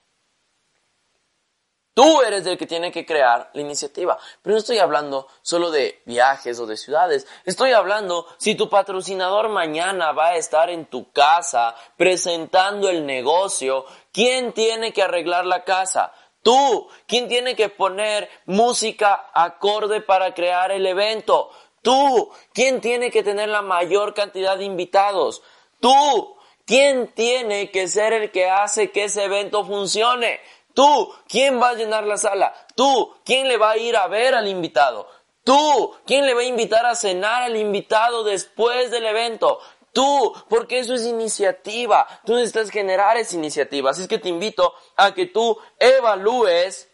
[1.97, 4.19] Tú eres el que tiene que crear la iniciativa.
[4.43, 7.25] Pero no estoy hablando solo de viajes o de ciudades.
[7.43, 13.83] Estoy hablando si tu patrocinador mañana va a estar en tu casa presentando el negocio.
[14.11, 16.13] ¿Quién tiene que arreglar la casa?
[16.43, 16.87] Tú.
[17.07, 21.49] ¿Quién tiene que poner música acorde para crear el evento?
[21.81, 22.31] Tú.
[22.53, 25.41] ¿Quién tiene que tener la mayor cantidad de invitados?
[25.79, 26.37] Tú.
[26.67, 30.41] ¿Quién tiene que ser el que hace que ese evento funcione?
[30.77, 32.53] Tú, ¿quién va a llenar la sala?
[32.75, 35.07] Tú, ¿quién le va a ir a ver al invitado?
[35.43, 39.59] Tú, ¿quién le va a invitar a cenar al invitado después del evento?
[39.91, 42.05] Tú, porque eso es iniciativa.
[42.23, 43.89] Tú necesitas generar esa iniciativa.
[43.89, 46.87] Así es que te invito a que tú evalúes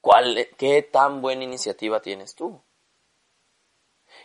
[0.00, 2.63] cuál, qué tan buena iniciativa tienes tú.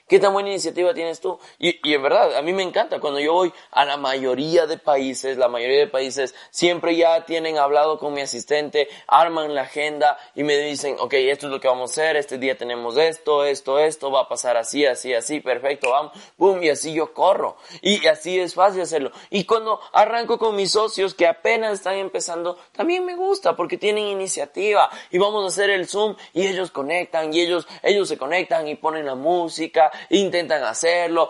[0.10, 1.38] ¿Qué tan buena iniciativa tienes tú?
[1.60, 4.80] Y, y, en verdad, a mí me encanta cuando yo voy a la mayoría de
[4.80, 10.18] países, la mayoría de países siempre ya tienen hablado con mi asistente, arman la agenda
[10.34, 13.46] y me dicen, ok, esto es lo que vamos a hacer, este día tenemos esto,
[13.46, 17.58] esto, esto, va a pasar así, así, así, perfecto, vamos, boom, y así yo corro.
[17.84, 19.12] Y así es fácil hacerlo.
[19.30, 24.08] Y cuando arranco con mis socios que apenas están empezando, también me gusta porque tienen
[24.08, 28.68] iniciativa y vamos a hacer el Zoom y ellos conectan y ellos, ellos se conectan
[28.68, 31.30] y ponen la música intentan hacerlo,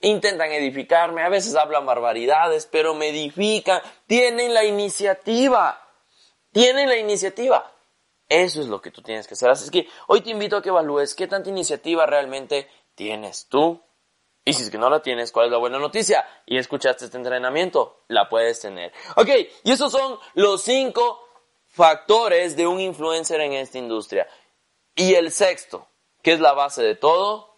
[0.00, 5.88] intentan edificarme, a veces hablan barbaridades, pero me edifican, tienen la iniciativa,
[6.52, 7.72] tienen la iniciativa.
[8.28, 9.50] Eso es lo que tú tienes que hacer.
[9.50, 13.82] Así es que hoy te invito a que evalúes qué tanta iniciativa realmente tienes tú.
[14.44, 16.26] Y si es que no la tienes, ¿cuál es la buena noticia?
[16.46, 18.92] Y escuchaste este entrenamiento, la puedes tener.
[19.16, 19.28] Ok,
[19.62, 21.28] y esos son los cinco
[21.68, 24.26] factores de un influencer en esta industria.
[24.94, 25.88] Y el sexto,
[26.22, 27.51] que es la base de todo,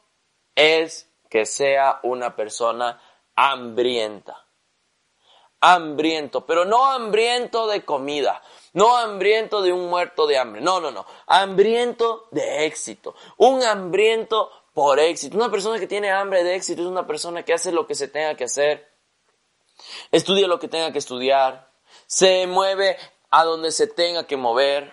[0.54, 3.00] es que sea una persona
[3.34, 4.46] hambrienta.
[5.60, 8.42] Hambriento, pero no hambriento de comida,
[8.74, 14.50] no hambriento de un muerto de hambre, no, no, no, hambriento de éxito, un hambriento
[14.74, 15.38] por éxito.
[15.38, 18.08] Una persona que tiene hambre de éxito es una persona que hace lo que se
[18.08, 18.92] tenga que hacer,
[20.10, 21.70] estudia lo que tenga que estudiar,
[22.06, 22.98] se mueve
[23.30, 24.92] a donde se tenga que mover,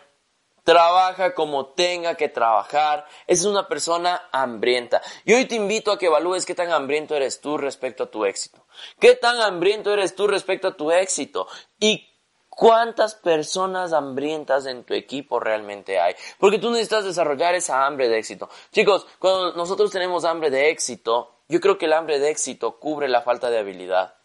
[0.63, 5.01] trabaja como tenga que trabajar, es una persona hambrienta.
[5.25, 8.25] Y hoy te invito a que evalúes qué tan hambriento eres tú respecto a tu
[8.25, 8.65] éxito.
[8.99, 11.47] ¿Qué tan hambriento eres tú respecto a tu éxito?
[11.79, 12.07] Y
[12.53, 16.15] ¿Cuántas personas hambrientas en tu equipo realmente hay?
[16.37, 18.49] Porque tú necesitas desarrollar esa hambre de éxito.
[18.73, 23.07] Chicos, cuando nosotros tenemos hambre de éxito, yo creo que el hambre de éxito cubre
[23.07, 24.15] la falta de habilidad.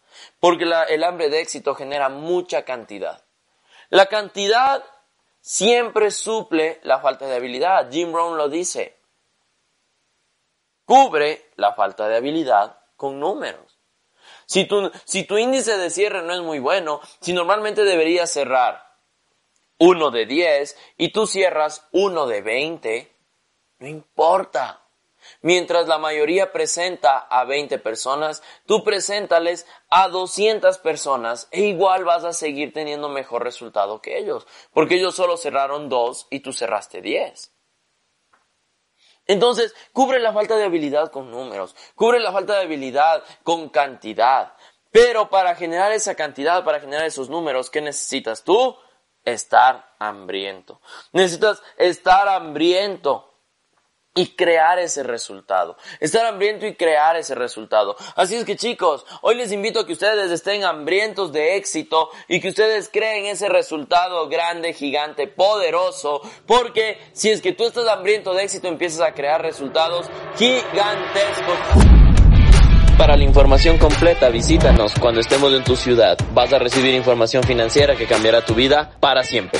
[0.41, 3.23] Porque el hambre de éxito genera mucha cantidad.
[3.89, 4.83] La cantidad
[5.47, 7.89] siempre suple la falta de habilidad.
[7.89, 8.97] Jim Rohn lo dice.
[10.83, 13.79] Cubre la falta de habilidad con números.
[14.45, 18.93] Si tu, si tu índice de cierre no es muy bueno, si normalmente deberías cerrar
[19.79, 23.15] uno de 10 y tú cierras uno de 20,
[23.79, 24.81] no importa.
[25.41, 32.23] Mientras la mayoría presenta a 20 personas, tú preséntales a 200 personas e igual vas
[32.23, 37.01] a seguir teniendo mejor resultado que ellos, porque ellos solo cerraron dos y tú cerraste
[37.01, 37.53] 10.
[39.27, 44.53] Entonces, cubre la falta de habilidad con números, cubre la falta de habilidad con cantidad.
[44.89, 48.75] Pero para generar esa cantidad, para generar esos números, ¿qué necesitas tú?
[49.25, 50.81] Estar hambriento.
[51.11, 53.36] Necesitas estar hambriento
[54.17, 55.77] y crear ese resultado.
[55.99, 57.95] Estar hambriento y crear ese resultado.
[58.15, 62.41] Así es que chicos, hoy les invito a que ustedes estén hambrientos de éxito y
[62.41, 68.33] que ustedes creen ese resultado grande, gigante, poderoso, porque si es que tú estás hambriento
[68.33, 71.87] de éxito empiezas a crear resultados gigantescos.
[72.97, 76.17] Para la información completa visítanos cuando estemos en tu ciudad.
[76.33, 79.59] Vas a recibir información financiera que cambiará tu vida para siempre.